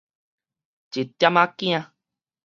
[0.03, 0.11] 一點仔囝